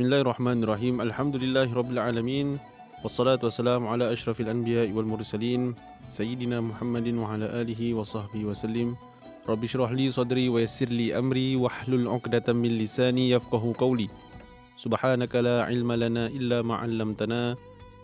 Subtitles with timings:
[0.00, 2.56] بسم الله الرحمن الرحيم الحمد لله رب العالمين
[3.04, 5.76] والصلاة والسلام على أشرف الأنبياء والمرسلين
[6.08, 8.96] سيدنا محمد وعلى آله وصحبه وسلم
[9.44, 14.08] رب اشرح لي صدري ويسر لي أمري واحلل عقدة من لساني يفقه قولي
[14.80, 17.56] سبحانك لا علم لنا إلا ما علمتنا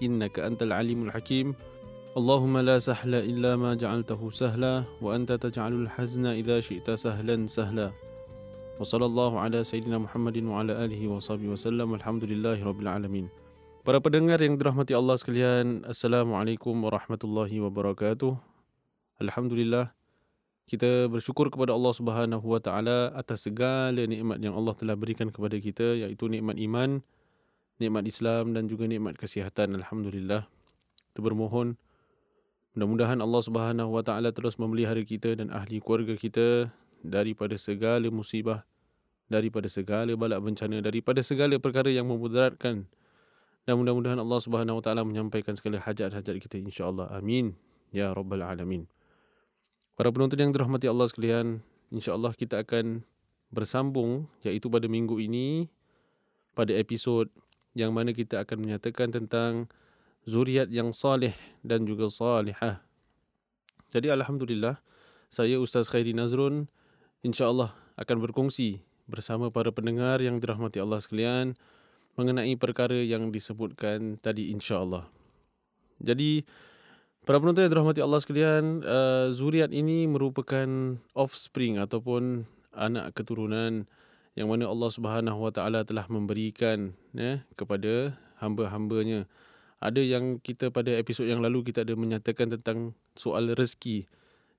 [0.02, 1.54] إنك أنت العليم الحكيم
[2.16, 7.88] اللهم لا سهل إلا ما جعلته سهلا وأنت تجعل الحزن إذا شئت سهلا سهلا
[8.84, 11.96] sallallahu ala sayyidina Muhammadin wa ala alihi wa sahbihi wasallam.
[11.96, 13.26] Alhamdulillahi rabbil alamin.
[13.86, 18.36] Para pendengar yang dirahmati Allah sekalian, Assalamualaikum warahmatullahi wabarakatuh.
[19.22, 19.96] Alhamdulillah,
[20.68, 25.56] kita bersyukur kepada Allah Subhanahu wa taala atas segala nikmat yang Allah telah berikan kepada
[25.56, 27.00] kita iaitu nikmat iman,
[27.80, 29.72] nikmat Islam dan juga nikmat kesihatan.
[29.78, 30.44] Alhamdulillah.
[31.14, 31.80] Kita bermohon
[32.76, 36.68] mudah-mudahan Allah Subhanahu wa taala terus memelihara kita dan ahli keluarga kita
[37.06, 38.66] daripada segala musibah,
[39.26, 42.86] daripada segala bala bencana, daripada segala perkara yang memudaratkan
[43.66, 47.10] dan mudah-mudahan Allah Subhanahu Wa Taala menyampaikan segala hajat-hajat kita insya-Allah.
[47.10, 47.58] Amin.
[47.90, 48.86] Ya rabbal alamin.
[49.98, 53.02] Para penonton yang dirahmati Allah sekalian, insya-Allah kita akan
[53.50, 55.70] bersambung iaitu pada minggu ini
[56.54, 57.30] pada episod
[57.76, 59.68] yang mana kita akan menyatakan tentang
[60.24, 62.82] zuriat yang salih dan juga salihah.
[63.90, 64.78] Jadi alhamdulillah
[65.28, 66.66] saya Ustaz Khairi Nazrun
[67.22, 71.54] insya-Allah akan berkongsi bersama para pendengar yang dirahmati Allah sekalian
[72.18, 75.06] mengenai perkara yang disebutkan tadi insya-Allah.
[76.02, 76.44] Jadi
[77.24, 82.44] para penonton yang dirahmati Allah sekalian, uh, zuriat ini merupakan offspring ataupun
[82.76, 83.88] anak keturunan
[84.36, 89.24] yang mana Allah Subhanahu Wa Taala telah memberikan ya kepada hamba-hambanya.
[89.80, 94.08] Ada yang kita pada episod yang lalu kita ada menyatakan tentang soal rezeki.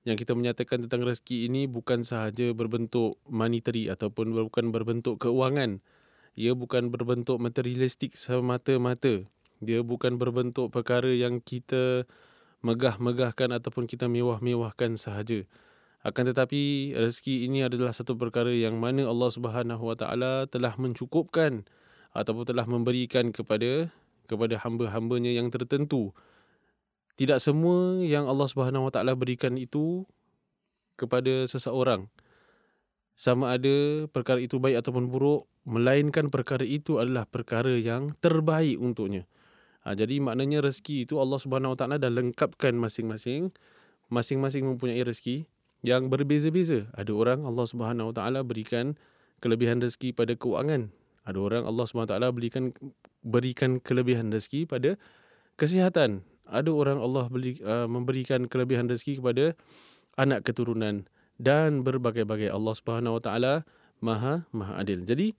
[0.08, 5.84] Yang kita menyatakan tentang rezeki ini bukan sahaja berbentuk monetary ataupun bukan berbentuk keuangan
[6.38, 9.26] ia bukan berbentuk materialistik semata-mata.
[9.58, 12.06] Dia bukan berbentuk perkara yang kita
[12.62, 15.42] megah-megahkan ataupun kita mewah-mewahkan sahaja.
[16.06, 21.66] Akan tetapi rezeki ini adalah satu perkara yang mana Allah Subhanahu Wa Taala telah mencukupkan
[22.14, 23.90] ataupun telah memberikan kepada
[24.30, 26.14] kepada hamba-hambanya yang tertentu.
[27.18, 30.06] Tidak semua yang Allah Subhanahu Wa Taala berikan itu
[30.94, 32.06] kepada seseorang.
[33.18, 39.26] Sama ada perkara itu baik ataupun buruk melainkan perkara itu adalah perkara yang terbaik untuknya.
[39.82, 43.50] Ha, jadi maknanya rezeki itu Allah Subhanahu Wa Taala dah lengkapkan masing-masing
[44.06, 45.50] masing-masing mempunyai rezeki
[45.82, 46.86] yang berbeza-beza.
[46.94, 48.94] Ada orang Allah Subhanahu Wa Taala berikan
[49.42, 50.94] kelebihan rezeki pada keuangan.
[51.26, 52.70] Ada orang Allah Subhanahu Wa Taala berikan
[53.26, 54.94] berikan kelebihan rezeki pada
[55.58, 59.44] kesihatan ada orang Allah beri, uh, memberikan kelebihan rezeki kepada
[60.16, 61.06] anak keturunan
[61.38, 63.54] dan berbagai-bagai Allah Subhanahu Wa Taala
[64.02, 65.06] Maha Maha Adil.
[65.06, 65.36] Jadi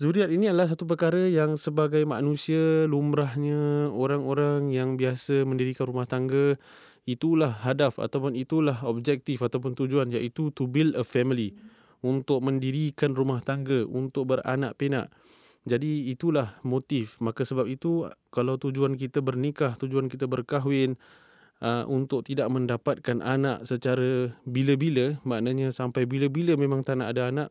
[0.00, 6.56] zuriat ini adalah satu perkara yang sebagai manusia lumrahnya orang-orang yang biasa mendirikan rumah tangga
[7.04, 11.52] itulah hadaf ataupun itulah objektif ataupun tujuan iaitu to build a family
[12.02, 15.10] untuk mendirikan rumah tangga untuk beranak pinak.
[15.62, 17.18] Jadi itulah motif.
[17.22, 20.98] Maka sebab itu kalau tujuan kita bernikah, tujuan kita berkahwin,
[21.62, 27.48] uh, untuk tidak mendapatkan anak secara bila-bila maknanya sampai bila-bila memang tak nak ada anak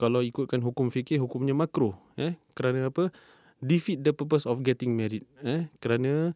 [0.00, 2.40] kalau ikutkan hukum fikih hukumnya makruh eh?
[2.56, 3.12] Kerana apa?
[3.60, 5.68] Defeat the purpose of getting married eh?
[5.84, 6.32] Kerana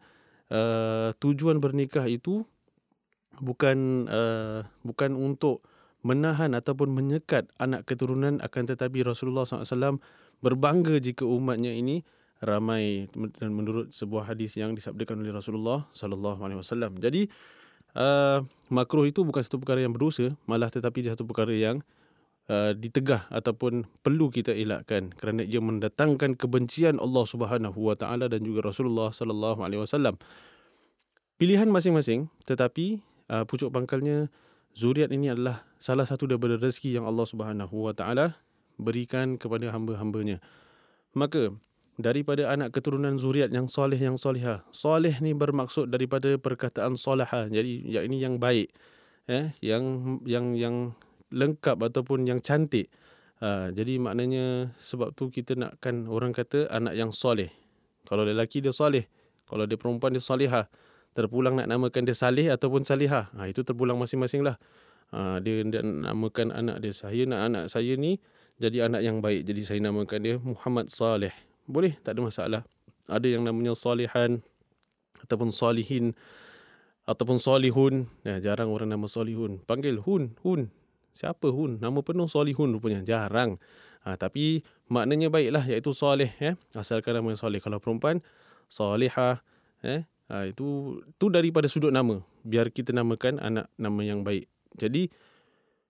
[0.53, 2.45] uh, tujuan bernikah itu
[3.41, 5.65] bukan uh, bukan untuk
[6.05, 9.97] menahan ataupun menyekat anak keturunan akan tetapi Rasulullah SAW
[10.44, 12.05] berbangga jika umatnya ini
[12.44, 13.09] ramai
[13.41, 17.00] dan menurut sebuah hadis yang disabdakan oleh Rasulullah sallallahu alaihi wasallam.
[17.00, 17.32] Jadi
[17.97, 21.81] uh, makruh itu bukan satu perkara yang berdosa, malah tetapi dia satu perkara yang
[22.53, 28.45] uh, ditegah ataupun perlu kita elakkan kerana ia mendatangkan kebencian Allah Subhanahu wa taala dan
[28.45, 30.21] juga Rasulullah sallallahu alaihi wasallam.
[31.34, 33.03] Pilihan masing-masing tetapi
[33.33, 34.30] uh, pucuk pangkalnya
[34.74, 38.39] zuriat ini adalah salah satu daripada rezeki yang Allah Subhanahu wa taala
[38.80, 40.42] berikan kepada hamba-hambanya.
[41.15, 41.54] Maka
[41.94, 44.66] daripada anak keturunan zuriat yang soleh yang solehah.
[44.74, 47.47] Soleh ni bermaksud daripada perkataan soleha.
[47.47, 48.74] Jadi yang ini yang baik.
[49.30, 50.76] Eh, yang yang yang
[51.32, 52.92] lengkap ataupun yang cantik.
[53.42, 57.50] Ha, jadi maknanya sebab tu kita nakkan orang kata anak yang soleh.
[58.04, 59.09] Kalau lelaki dia soleh.
[59.48, 60.68] Kalau dia perempuan dia soleha.
[61.15, 63.30] Terpulang nak namakan dia salih ataupun salihah.
[63.38, 64.59] Ha, itu terpulang masing-masing lah.
[65.15, 66.91] Ha, dia, dia namakan anak dia.
[66.91, 68.18] Saya nak anak saya ni
[68.59, 69.47] jadi anak yang baik.
[69.47, 71.34] Jadi saya namakan dia Muhammad Saleh
[71.65, 72.62] boleh tak ada masalah
[73.09, 74.45] ada yang namanya salihan
[75.24, 76.12] ataupun salihin
[77.09, 80.68] ataupun salihun ya jarang orang nama salihun panggil hun hun
[81.12, 83.56] siapa hun nama penuh salihun rupanya jarang
[84.04, 84.60] Ha, tapi
[84.92, 86.60] maknanya baiklah iaitu soleh ya.
[86.77, 87.57] Asalkan nama soleh.
[87.57, 88.21] Kalau perempuan
[88.68, 89.41] solehah
[89.80, 92.21] eh ha, itu tu daripada sudut nama.
[92.45, 94.45] Biar kita namakan anak nama yang baik.
[94.77, 95.09] Jadi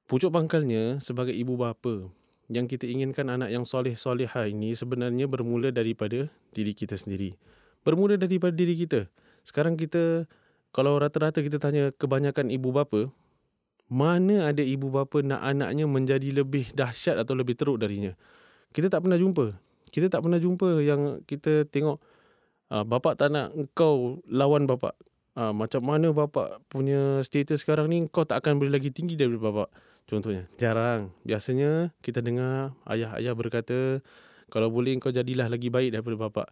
[0.06, 2.06] pucuk pangkalnya sebagai ibu bapa
[2.54, 7.34] yang kita inginkan anak yang soleh soleha ini sebenarnya bermula daripada diri kita sendiri.
[7.82, 9.10] Bermula daripada diri kita.
[9.42, 10.30] Sekarang kita
[10.70, 13.10] kalau rata-rata kita tanya kebanyakan ibu bapa,
[13.90, 18.14] mana ada ibu bapa nak anaknya menjadi lebih dahsyat atau lebih teruk darinya.
[18.70, 19.54] Kita tak pernah jumpa.
[19.90, 21.98] Kita tak pernah jumpa yang kita tengok
[22.70, 24.94] uh, bapak tak nak kau lawan bapak.
[25.34, 29.50] Uh, macam mana bapak punya status sekarang ni kau tak akan boleh lagi tinggi daripada
[29.50, 29.68] bapak.
[30.04, 31.12] Contohnya, jarang.
[31.24, 34.04] Biasanya kita dengar ayah-ayah berkata,
[34.52, 36.48] kalau boleh kau jadilah lagi baik daripada bapak.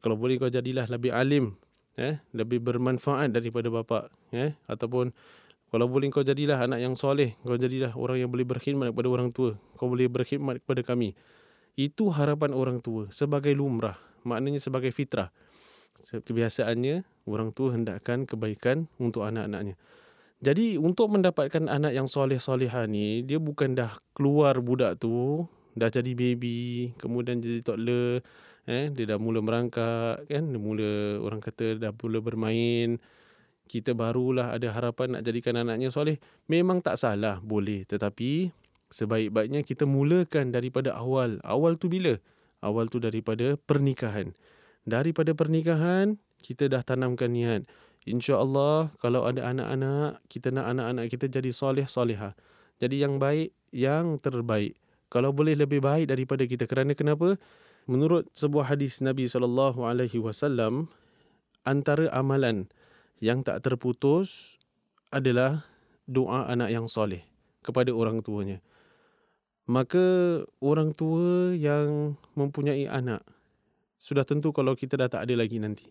[0.00, 1.58] Kalau boleh kau jadilah lebih alim,
[1.98, 5.10] eh, lebih bermanfaat daripada bapak, eh, ataupun
[5.74, 9.34] kalau boleh kau jadilah anak yang soleh, kau jadilah orang yang boleh berkhidmat kepada orang
[9.34, 11.18] tua, kau boleh berkhidmat kepada kami.
[11.74, 15.34] Itu harapan orang tua sebagai lumrah, maknanya sebagai fitrah.
[16.04, 19.74] Kebiasaannya, orang tua hendakkan kebaikan untuk anak-anaknya.
[20.44, 26.12] Jadi untuk mendapatkan anak yang soleh-soleha ni, dia bukan dah keluar budak tu, dah jadi
[26.12, 28.20] baby, kemudian jadi toddler,
[28.68, 30.44] eh, dia dah mula merangkak, kan?
[30.44, 33.00] Dia mula, orang kata dah mula bermain,
[33.64, 37.88] kita barulah ada harapan nak jadikan anaknya soleh, memang tak salah, boleh.
[37.88, 38.52] Tetapi
[38.92, 41.40] sebaik-baiknya kita mulakan daripada awal.
[41.40, 42.20] Awal tu bila?
[42.60, 44.36] Awal tu daripada pernikahan.
[44.84, 47.64] Daripada pernikahan, kita dah tanamkan niat.
[48.04, 52.36] Insya Allah kalau ada anak-anak, kita nak anak-anak kita jadi soleh soleha.
[52.76, 54.76] Jadi yang baik, yang terbaik.
[55.08, 56.68] Kalau boleh lebih baik daripada kita.
[56.68, 57.40] Kerana kenapa?
[57.88, 60.88] Menurut sebuah hadis Nabi SAW,
[61.64, 62.68] antara amalan
[63.24, 64.60] yang tak terputus
[65.08, 65.64] adalah
[66.04, 67.24] doa anak yang soleh
[67.64, 68.60] kepada orang tuanya.
[69.64, 70.04] Maka
[70.60, 73.24] orang tua yang mempunyai anak
[73.96, 75.88] sudah tentu kalau kita dah tak ada lagi nanti.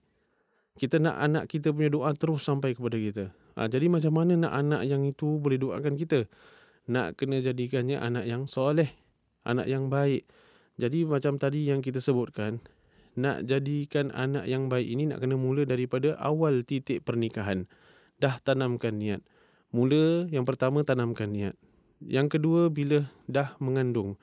[0.74, 3.30] Kita nak anak kita punya doa terus sampai kepada kita.
[3.54, 6.26] Ha, jadi macam mana nak anak yang itu boleh doakan kita?
[6.90, 8.90] Nak kena jadikannya anak yang soleh,
[9.46, 10.26] anak yang baik.
[10.82, 12.58] Jadi macam tadi yang kita sebutkan,
[13.14, 17.70] nak jadikan anak yang baik ini nak kena mula daripada awal titik pernikahan.
[18.18, 19.22] Dah tanamkan niat.
[19.70, 21.54] Mula yang pertama tanamkan niat.
[22.02, 24.18] Yang kedua bila dah mengandung.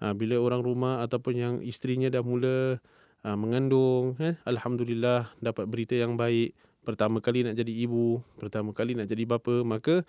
[0.00, 2.80] Ha, bila orang rumah ataupun yang isterinya dah mula
[3.24, 4.16] ha, mengandung.
[4.20, 6.56] Eh, Alhamdulillah dapat berita yang baik.
[6.84, 8.24] Pertama kali nak jadi ibu.
[8.40, 9.62] Pertama kali nak jadi bapa.
[9.62, 10.02] Maka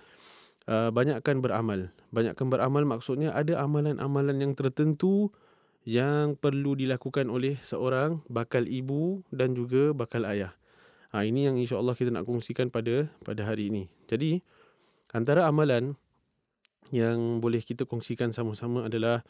[0.68, 1.92] uh, banyakkan beramal.
[2.16, 5.32] Banyakkan beramal maksudnya ada amalan-amalan yang tertentu
[5.82, 10.54] yang perlu dilakukan oleh seorang bakal ibu dan juga bakal ayah.
[11.12, 13.92] Ha, ini yang insya-Allah kita nak kongsikan pada pada hari ini.
[14.08, 14.40] Jadi
[15.12, 16.00] antara amalan
[16.94, 19.26] yang boleh kita kongsikan sama-sama adalah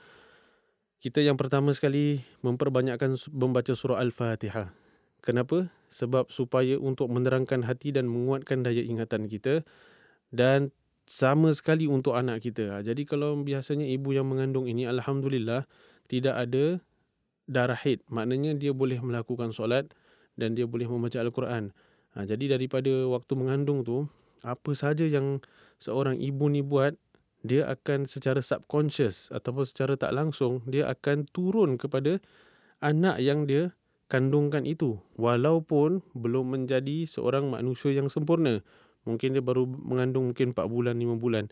[1.02, 4.70] kita yang pertama sekali memperbanyakkan membaca surah Al-Fatihah.
[5.26, 5.74] Kenapa?
[5.90, 9.66] Sebab supaya untuk menerangkan hati dan menguatkan daya ingatan kita
[10.30, 10.70] dan
[11.10, 12.78] sama sekali untuk anak kita.
[12.78, 15.66] Ha, jadi kalau biasanya ibu yang mengandung ini alhamdulillah
[16.06, 16.78] tidak ada
[17.50, 18.06] darah haid.
[18.08, 19.90] Maknanya dia boleh melakukan solat
[20.38, 21.74] dan dia boleh membaca Al-Quran.
[22.14, 24.06] Ha, jadi daripada waktu mengandung tu,
[24.46, 25.42] apa saja yang
[25.82, 26.94] seorang ibu ni buat,
[27.42, 32.22] dia akan secara subconscious ataupun secara tak langsung, dia akan turun kepada
[32.82, 33.74] anak yang dia
[34.12, 35.02] kandungkan itu.
[35.18, 38.62] Walaupun belum menjadi seorang manusia yang sempurna.
[39.08, 41.50] Mungkin dia baru mengandung mungkin 4 bulan, 5 bulan.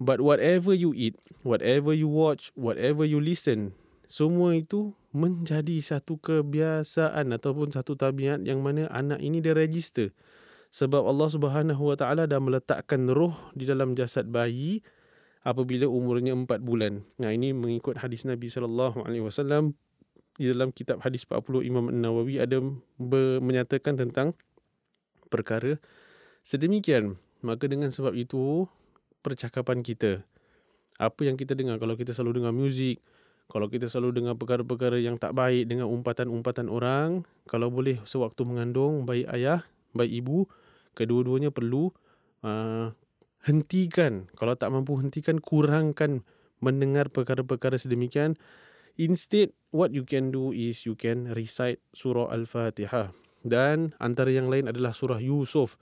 [0.00, 3.76] But whatever you eat, whatever you watch, whatever you listen,
[4.06, 10.14] semua itu menjadi satu kebiasaan ataupun satu tabiat yang mana anak ini dia register.
[10.70, 14.86] Sebab Allah Subhanahu Wa Taala dah meletakkan roh di dalam jasad bayi
[15.40, 17.04] apabila umurnya empat bulan.
[17.16, 19.76] Nah ini mengikut hadis Nabi sallallahu alaihi wasallam
[20.36, 22.60] di dalam kitab hadis 40 Imam An-Nawawi ada
[23.40, 24.36] menyatakan tentang
[25.28, 25.76] perkara
[26.44, 27.16] sedemikian.
[27.40, 28.68] Maka dengan sebab itu
[29.24, 30.24] percakapan kita.
[31.00, 33.00] Apa yang kita dengar kalau kita selalu dengar muzik,
[33.48, 39.08] kalau kita selalu dengar perkara-perkara yang tak baik dengan umpatan-umpatan orang, kalau boleh sewaktu mengandung
[39.08, 39.64] baik ayah,
[39.96, 40.44] baik ibu,
[40.92, 41.88] kedua-duanya perlu
[42.44, 42.92] uh,
[43.46, 44.28] hentikan.
[44.36, 46.24] Kalau tak mampu hentikan, kurangkan
[46.60, 48.36] mendengar perkara-perkara sedemikian.
[49.00, 53.16] Instead, what you can do is you can recite surah Al-Fatihah.
[53.40, 55.80] Dan antara yang lain adalah surah Yusuf.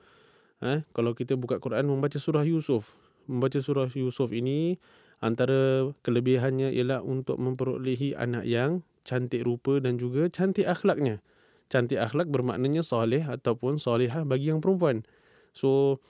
[0.62, 2.94] Eh, kalau kita buka Quran, membaca surah Yusuf
[3.28, 4.80] membaca surah Yusuf ini
[5.20, 11.20] antara kelebihannya ialah untuk memperolehi anak yang cantik rupa dan juga cantik akhlaknya.
[11.68, 15.04] Cantik akhlak bermaknanya soleh ataupun solehah bagi yang perempuan.
[15.52, 16.00] So,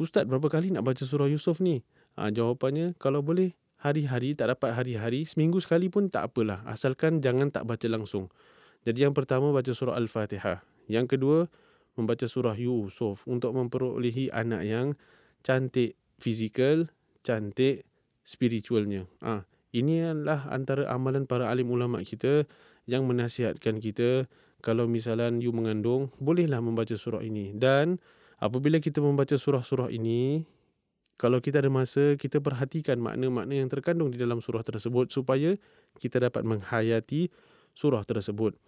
[0.00, 1.84] Ustaz berapa kali nak baca surah Yusuf ni?
[2.16, 7.50] Ha, jawapannya, kalau boleh hari-hari tak dapat hari-hari seminggu sekali pun tak apalah asalkan jangan
[7.50, 8.30] tak baca langsung.
[8.86, 10.62] Jadi yang pertama baca surah al-fatihah.
[10.86, 11.38] Yang kedua
[11.98, 14.86] membaca surah yusuf untuk memperolehi anak yang
[15.42, 16.86] cantik fizikal
[17.26, 17.86] cantik
[18.22, 19.06] spiritualnya.
[19.22, 22.44] Ah ini adalah antara amalan para alim ulama kita
[22.84, 24.28] yang menasihatkan kita
[24.60, 27.56] kalau misalan you mengandung bolehlah membaca surah ini.
[27.56, 27.98] Dan
[28.42, 30.42] apabila kita membaca surah-surah ini
[31.22, 35.54] kalau kita ada masa, kita perhatikan makna-makna yang terkandung di dalam surah tersebut supaya
[36.02, 37.30] kita dapat menghayati
[37.78, 38.58] surah tersebut.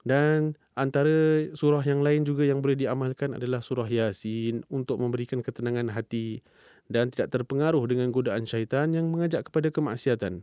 [0.00, 5.92] Dan antara surah yang lain juga yang boleh diamalkan adalah surah Yasin untuk memberikan ketenangan
[5.92, 6.40] hati
[6.88, 10.40] dan tidak terpengaruh dengan godaan syaitan yang mengajak kepada kemaksiatan.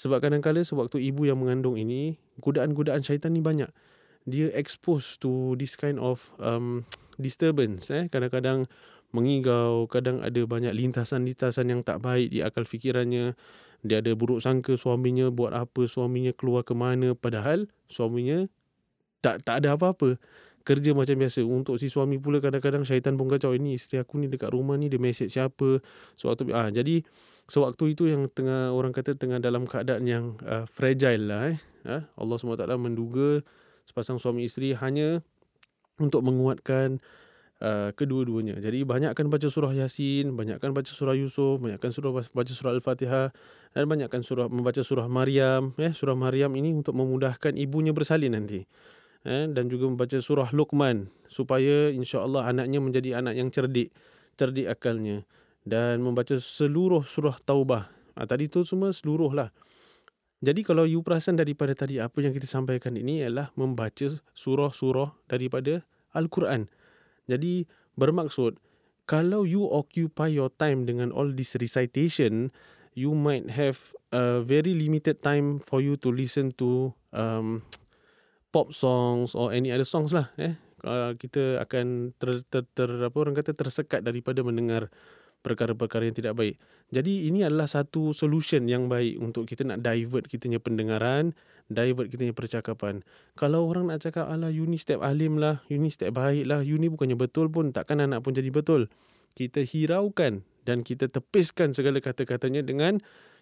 [0.00, 3.68] Sebab kadang-kadang sewaktu ibu yang mengandung ini, godaan-godaan syaitan ni banyak.
[4.24, 6.88] Dia exposed to this kind of um,
[7.18, 7.90] disturbance.
[7.90, 8.06] Eh?
[8.08, 8.70] Kadang-kadang
[9.10, 13.34] mengigau, kadang ada banyak lintasan-lintasan yang tak baik di akal fikirannya.
[13.86, 18.50] Dia ada buruk sangka suaminya buat apa, suaminya keluar ke mana padahal suaminya
[19.22, 20.18] tak tak ada apa-apa.
[20.66, 21.40] Kerja macam biasa.
[21.46, 24.90] Untuk si suami pula kadang-kadang syaitan pun kacau ini isteri aku ni dekat rumah ni
[24.90, 25.80] dia mesej siapa.
[26.18, 27.00] Sewaktu ah jadi
[27.48, 31.58] sewaktu itu yang tengah orang kata tengah dalam keadaan yang uh, fragile lah eh.
[31.88, 32.04] Ha?
[32.04, 33.40] Allah SWT menduga
[33.88, 35.24] sepasang suami isteri hanya
[35.98, 37.02] untuk menguatkan
[37.62, 38.58] uh, kedua-duanya.
[38.58, 43.34] Jadi banyakkan baca surah Yasin, banyakkan baca surah Yusuf, banyakkan surah baca surah Al-Fatihah
[43.74, 48.64] dan banyakkan surah membaca surah Maryam, ya, surah Maryam ini untuk memudahkan ibunya bersalin nanti.
[49.26, 53.90] Eh, dan juga membaca surah Luqman supaya insya-Allah anaknya menjadi anak yang cerdik,
[54.38, 55.26] cerdik akalnya
[55.66, 57.90] dan membaca seluruh surah Taubah.
[58.14, 59.50] Ha, tadi tu semua seluruh lah.
[60.38, 64.06] Jadi kalau you perasan daripada tadi apa yang kita sampaikan ini ialah membaca
[64.38, 65.82] surah-surah daripada
[66.14, 66.70] Al-Quran.
[67.26, 67.66] Jadi
[67.98, 68.62] bermaksud
[69.08, 72.54] kalau you occupy your time dengan all this recitation,
[72.94, 77.66] you might have a very limited time for you to listen to um,
[78.54, 80.30] pop songs or any other songs lah.
[80.38, 80.54] Eh,
[80.86, 84.86] uh, kita akan ter, ter, ter, apa orang kata tersekat daripada mendengar
[85.40, 86.54] perkara-perkara yang tidak baik.
[86.90, 91.36] Jadi ini adalah satu solution yang baik untuk kita nak divert kita punya pendengaran,
[91.68, 92.94] divert kita punya percakapan.
[93.36, 96.64] Kalau orang nak cakap, alah you ni step alim lah, you ni step baik lah,
[96.64, 98.88] you ni bukannya betul pun, takkan anak pun jadi betul.
[99.36, 102.98] Kita hiraukan dan kita tepiskan segala kata-katanya dengan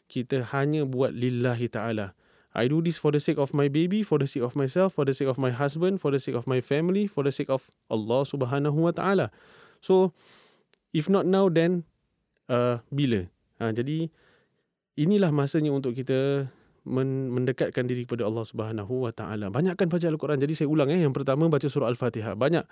[0.06, 2.14] kita hanya buat lillahi ta'ala.
[2.56, 5.04] I do this for the sake of my baby, for the sake of myself, for
[5.04, 7.68] the sake of my husband, for the sake of my family, for the sake of
[7.92, 9.28] Allah subhanahu wa ta'ala.
[9.84, 10.16] So,
[10.94, 11.86] if not now, then
[12.50, 13.26] uh, bila?
[13.58, 14.12] Ha, jadi
[14.96, 16.48] inilah masanya untuk kita
[16.86, 19.48] men- mendekatkan diri kepada Allah Subhanahu Wa Taala.
[19.50, 20.38] Banyakkan baca Al-Quran.
[20.38, 22.36] Jadi saya ulang eh yang pertama baca surah Al-Fatihah.
[22.38, 22.64] Banyak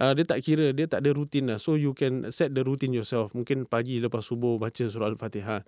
[0.00, 1.58] uh, dia tak kira, dia tak ada rutin lah.
[1.58, 3.32] So you can set the routine yourself.
[3.36, 5.66] Mungkin pagi lepas subuh baca surah Al-Fatihah.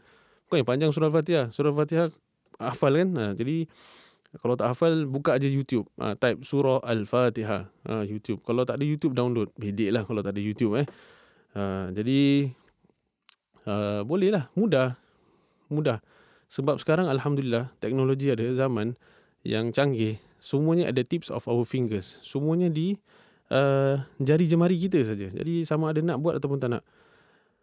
[0.49, 1.47] Bukan yang panjang surah Al-Fatihah.
[1.53, 2.09] Surah Al-Fatihah
[2.61, 3.09] hafal kan?
[3.17, 3.67] Ha, jadi
[4.41, 5.89] kalau tak hafal buka aja YouTube.
[6.01, 7.69] Ha, type surah Al-Fatihah.
[7.89, 8.41] Ha, YouTube.
[8.45, 9.53] Kalau tak ada YouTube download.
[9.57, 10.89] Bedek lah kalau tak ada YouTube eh.
[11.53, 12.51] Ha, jadi
[13.69, 14.97] uh, boleh lah mudah.
[15.73, 16.01] Mudah.
[16.53, 18.97] Sebab sekarang alhamdulillah teknologi ada zaman
[19.45, 20.21] yang canggih.
[20.43, 22.21] Semuanya ada tips of our fingers.
[22.21, 22.99] Semuanya di
[23.49, 25.33] uh, jari jemari kita saja.
[25.33, 26.85] Jadi sama ada nak buat ataupun tak nak.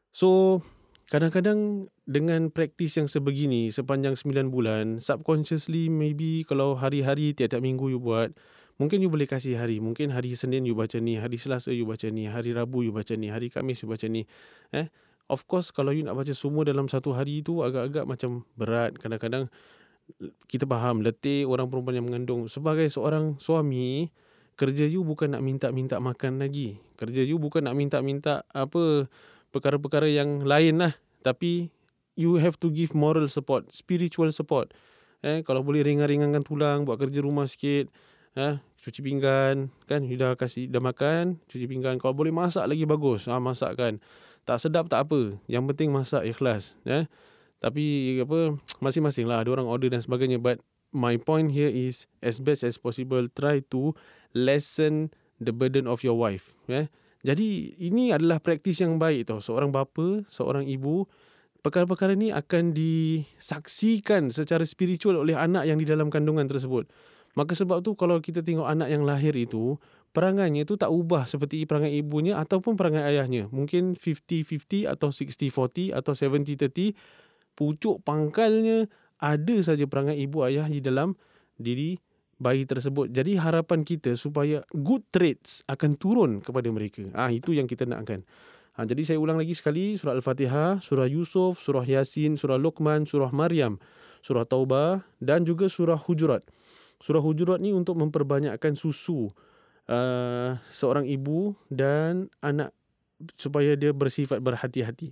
[0.10, 0.62] So
[1.10, 7.98] kadang-kadang dengan praktis yang sebegini sepanjang 9 bulan subconsciously maybe kalau hari-hari tiap-tiap minggu you
[7.98, 8.30] buat
[8.80, 9.84] Mungkin you boleh kasih hari.
[9.84, 11.20] Mungkin hari Senin you baca ni.
[11.20, 12.32] Hari Selasa you baca ni.
[12.32, 13.28] Hari Rabu you baca ni.
[13.28, 14.24] Hari Kamis you baca ni.
[14.72, 14.88] Eh?
[15.28, 18.96] Of course kalau you nak baca semua dalam satu hari itu agak-agak macam berat.
[18.96, 19.52] Kadang-kadang
[20.48, 22.48] kita faham letih orang perempuan yang mengandung.
[22.48, 24.10] Sebagai seorang suami,
[24.56, 26.80] kerja you bukan nak minta-minta makan lagi.
[26.96, 29.12] Kerja you bukan nak minta-minta apa
[29.52, 30.96] perkara-perkara yang lain lah.
[31.22, 31.68] Tapi
[32.16, 34.72] you have to give moral support, spiritual support.
[35.20, 37.92] Eh, kalau boleh ringan-ringankan tulang, buat kerja rumah sikit.
[38.38, 40.02] Eh, cuci pinggan, kan?
[40.06, 41.98] You dah kasih, dah makan, cuci pinggan.
[41.98, 43.98] Kalau boleh masak lagi bagus, ah, masakkan.
[44.50, 45.38] Tak sedap tak apa.
[45.46, 46.78] Yang penting masak ikhlas.
[46.86, 47.06] Eh?
[47.62, 49.46] Tapi apa masing-masing lah.
[49.46, 50.42] Ada orang order dan sebagainya.
[50.42, 53.94] But my point here is as best as possible try to
[54.34, 56.58] lessen the burden of your wife.
[56.66, 56.90] Eh?
[57.22, 59.44] Jadi ini adalah praktis yang baik tau.
[59.44, 61.06] Seorang bapa, seorang ibu.
[61.60, 66.88] Perkara-perkara ni akan disaksikan secara spiritual oleh anak yang di dalam kandungan tersebut.
[67.38, 69.78] Maka sebab tu kalau kita tengok anak yang lahir itu,
[70.16, 73.48] perangainya itu tak ubah seperti perangai ibunya ataupun perangai ayahnya.
[73.54, 76.98] Mungkin 50-50 atau 60-40 atau 70-30.
[77.54, 78.88] Pucuk pangkalnya
[79.20, 81.14] ada saja perangai ibu ayah di dalam
[81.60, 82.00] diri
[82.40, 83.12] bayi tersebut.
[83.12, 87.04] Jadi harapan kita supaya good traits akan turun kepada mereka.
[87.12, 88.24] Ah ha, itu yang kita nakkan.
[88.80, 93.28] Ha, jadi saya ulang lagi sekali surah Al-Fatihah, surah Yusuf, surah Yasin, surah Luqman, surah
[93.36, 93.76] Maryam,
[94.24, 96.48] surah Taubah dan juga surah Hujurat.
[97.00, 99.32] Surah Hujurat ni untuk memperbanyakkan susu
[99.88, 102.76] uh, seorang ibu dan anak
[103.36, 105.12] supaya dia bersifat berhati-hati.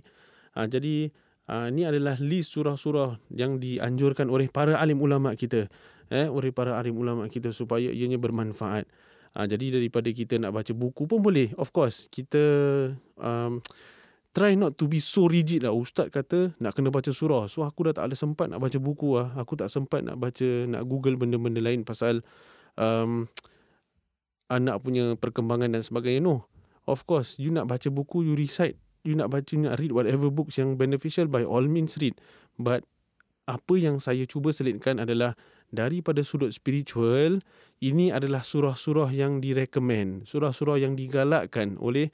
[0.56, 1.12] Ha, jadi
[1.48, 5.68] uh, ni adalah list surah-surah yang dianjurkan oleh para alim ulama kita.
[6.08, 8.88] Eh, oleh para alim ulama kita supaya ianya bermanfaat.
[9.36, 11.52] Ha, jadi daripada kita nak baca buku pun boleh.
[11.60, 12.40] Of course, kita
[13.20, 13.60] um,
[14.38, 15.74] try not to be so rigid lah.
[15.74, 17.50] Ustaz kata nak kena baca surah.
[17.50, 19.34] So aku dah tak ada sempat nak baca buku lah.
[19.34, 22.22] Aku tak sempat nak baca, nak google benda-benda lain pasal
[22.78, 23.26] um,
[24.46, 26.22] anak punya perkembangan dan sebagainya.
[26.22, 26.46] No.
[26.86, 28.78] Of course, you nak baca buku, you recite.
[29.02, 32.14] You nak baca, you nak read whatever books yang beneficial, by all means read.
[32.56, 32.86] But
[33.44, 35.34] apa yang saya cuba selitkan adalah
[35.68, 37.42] daripada sudut spiritual,
[37.82, 42.08] ini adalah surah-surah yang direkomend, surah-surah yang digalakkan oleh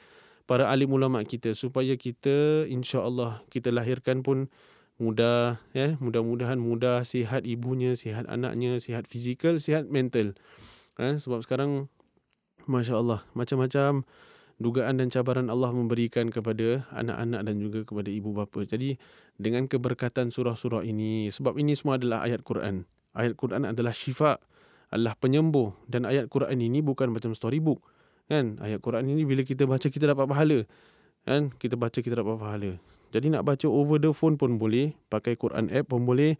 [0.44, 4.52] para alim ulama kita supaya kita insya-Allah kita lahirkan pun
[5.00, 10.38] mudah ya mudah-mudahan mudah sihat ibunya sihat anaknya sihat fizikal sihat mental
[11.02, 11.90] eh, sebab sekarang
[12.70, 14.06] masya-Allah macam-macam
[14.62, 18.62] dugaan dan cabaran Allah memberikan kepada anak-anak dan juga kepada ibu bapa.
[18.62, 18.96] Jadi
[19.34, 22.86] dengan keberkatan surah-surah ini sebab ini semua adalah ayat Quran.
[23.14, 24.38] Ayat Quran adalah syifa,
[24.90, 27.82] adalah penyembuh dan ayat Quran ini bukan macam storybook.
[28.28, 28.56] Kan?
[28.60, 30.58] Ayat Quran ini bila kita baca kita dapat pahala.
[31.28, 31.52] Kan?
[31.56, 32.72] Kita baca kita dapat pahala.
[33.14, 36.34] Jadi nak baca over the phone pun boleh, pakai Quran app pun boleh.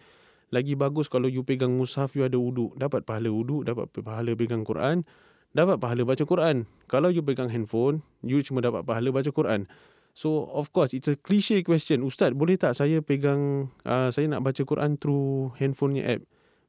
[0.50, 4.66] Lagi bagus kalau you pegang mushaf you ada wuduk, dapat pahala wuduk, dapat pahala pegang
[4.66, 5.06] Quran,
[5.54, 6.66] dapat pahala baca Quran.
[6.90, 9.70] Kalau you pegang handphone, you cuma dapat pahala baca Quran.
[10.14, 12.02] So of course it's a cliche question.
[12.06, 16.22] Ustaz, boleh tak saya pegang uh, saya nak baca Quran through handphonenya app?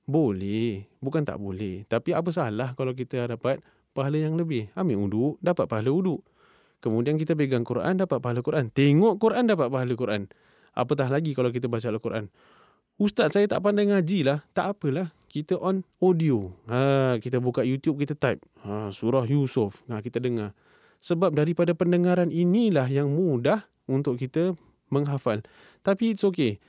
[0.06, 0.86] Boleh.
[1.02, 1.86] Bukan tak boleh.
[1.90, 3.62] Tapi apa salah kalau kita dapat
[3.96, 4.68] pahala yang lebih?
[4.76, 6.22] Ambil uduk, dapat pahala uduk.
[6.84, 8.70] Kemudian kita pegang Quran, dapat pahala Quran.
[8.70, 10.22] Tengok Quran, dapat pahala Quran.
[10.76, 12.28] Apatah lagi kalau kita baca Al-Quran.
[13.00, 14.44] Ustaz, saya tak pandai ngaji lah.
[14.52, 15.16] Tak apalah.
[15.32, 16.52] Kita on audio.
[16.68, 18.44] Ha, kita buka YouTube, kita type.
[18.68, 19.88] Ha, surah Yusuf.
[19.88, 20.52] Ha, kita dengar.
[21.00, 24.56] Sebab daripada pendengaran inilah yang mudah untuk kita
[24.92, 25.44] menghafal.
[25.82, 26.60] Tapi it's okay.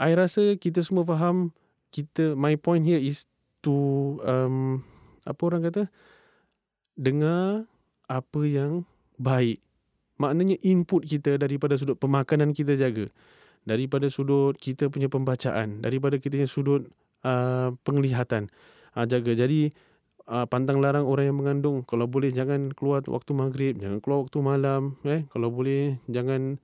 [0.00, 1.52] I rasa kita semua faham
[1.92, 3.28] kita my point here is
[3.60, 4.86] to um,
[5.24, 5.82] apa orang kata?
[6.96, 7.64] Dengar
[8.10, 8.84] apa yang
[9.20, 9.60] baik.
[10.20, 13.08] Maknanya input kita daripada sudut pemakanan kita jaga.
[13.64, 15.80] Daripada sudut kita punya pembacaan.
[15.80, 16.82] Daripada kita punya sudut
[17.24, 18.52] uh, penglihatan.
[18.92, 19.32] Uh, jaga.
[19.32, 19.72] Jadi
[20.28, 21.82] uh, pantang larang orang yang mengandung.
[21.88, 25.24] Kalau boleh jangan keluar waktu maghrib jangan keluar waktu malam eh.
[25.32, 26.60] Kalau boleh jangan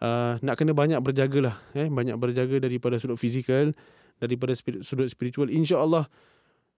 [0.00, 1.92] uh, nak kena banyak berjagalah eh.
[1.92, 3.76] Banyak berjaga daripada sudut fizikal
[4.16, 5.52] daripada sudut spiritual.
[5.52, 6.08] Insyaallah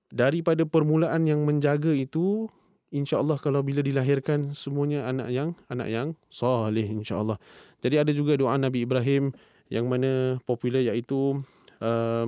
[0.08, 2.48] daripada permulaan yang menjaga itu
[2.88, 7.36] insyaallah kalau bila dilahirkan semuanya anak yang anak yang soleh insyaallah.
[7.84, 9.32] Jadi ada juga doa Nabi Ibrahim
[9.68, 11.44] yang mana popular iaitu
[11.84, 12.26] uh,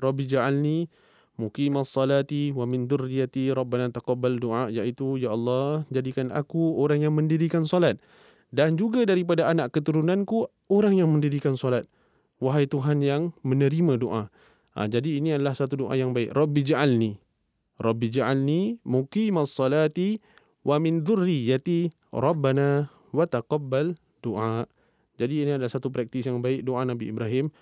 [0.00, 0.88] Rabbi ja'alni
[1.36, 7.14] muqimas salati wa min dzurriyyati rabbana taqabbal doa iaitu ya Allah jadikan aku orang yang
[7.14, 8.00] mendirikan solat.
[8.54, 11.90] Dan juga daripada anak keturunanku orang yang mendirikan solat.
[12.38, 14.30] Wahai Tuhan yang menerima doa.
[14.74, 16.34] Ha, jadi ini adalah satu doa yang baik.
[16.34, 17.14] Rabbi ja'alni.
[17.78, 20.18] Rabbi ja'alni muqimas salati
[20.66, 24.66] wa min dhurriyyati rabbana wa taqabbal doa.
[25.14, 27.54] Jadi ini adalah satu praktis yang baik doa Nabi Ibrahim.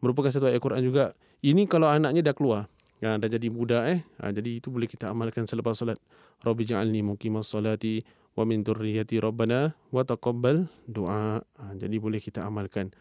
[0.00, 1.12] Merupakan satu ayat Quran juga.
[1.44, 2.72] Ini kalau anaknya dah keluar.
[3.04, 4.00] Ha, dah jadi budak eh.
[4.24, 6.00] Ha, jadi itu boleh kita amalkan selepas solat.
[6.40, 8.00] Rabbi ja'alni muqimas salati
[8.32, 11.44] wa min dhurriyyati rabbana wa taqabbal doa.
[11.44, 12.96] Ha, jadi boleh kita amalkan.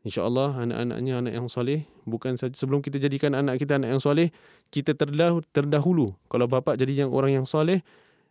[0.00, 1.84] InsyaAllah anak-anaknya anak yang soleh.
[2.08, 4.32] Bukan saja sebelum kita jadikan anak kita anak yang soleh,
[4.72, 6.06] kita terdahulu, terdahulu.
[6.32, 7.84] Kalau bapa jadi yang orang yang soleh,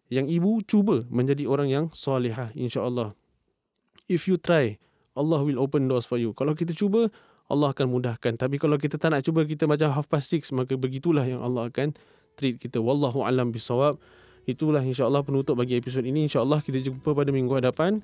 [0.10, 2.50] yang ibu cuba menjadi orang yang solehah.
[2.58, 3.14] InsyaAllah.
[4.10, 4.82] If you try,
[5.14, 6.34] Allah will open doors for you.
[6.34, 7.14] Kalau kita cuba,
[7.46, 8.34] Allah akan mudahkan.
[8.34, 11.70] Tapi kalau kita tak nak cuba, kita baca half past six, maka begitulah yang Allah
[11.70, 11.94] akan
[12.34, 12.82] treat kita.
[12.82, 14.02] Wallahu alam bisawab.
[14.50, 16.26] Itulah insyaAllah penutup bagi episod ini.
[16.26, 18.02] InsyaAllah kita jumpa pada minggu hadapan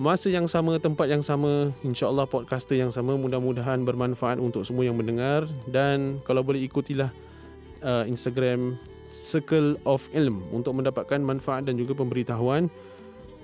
[0.00, 4.96] masa yang sama, tempat yang sama, insyaAllah podcaster yang sama, mudah-mudahan bermanfaat untuk semua yang
[4.96, 7.12] mendengar dan kalau boleh ikutilah
[7.84, 8.80] uh, Instagram
[9.12, 12.72] Circle of Ilm untuk mendapatkan manfaat dan juga pemberitahuan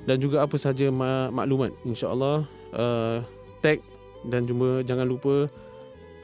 [0.08, 0.88] dan juga apa saja
[1.28, 1.76] maklumat.
[1.84, 3.20] InsyaAllah uh,
[3.60, 3.84] tag
[4.24, 5.52] dan jumpa, jangan lupa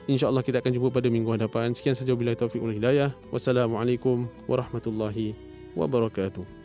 [0.09, 1.77] InsyaAllah kita akan jumpa pada minggu hadapan.
[1.77, 3.14] Sekian saja bila taufiq wal hidayah.
[3.31, 5.37] Wassalamualaikum warahmatullahi
[5.79, 6.62] wabarakatuh.